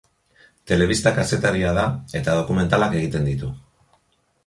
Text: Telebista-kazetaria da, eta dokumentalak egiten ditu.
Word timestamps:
Telebista-kazetaria 0.71 1.75
da, 1.81 1.85
eta 2.23 2.37
dokumentalak 2.41 2.99
egiten 3.05 3.33
ditu. 3.33 3.55